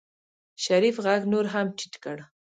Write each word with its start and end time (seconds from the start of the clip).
شريف 0.63 0.95
غږ 1.05 1.21
نور 1.31 1.45
هم 1.53 1.67
ټيټ 1.77 1.93
کړ. 2.03 2.17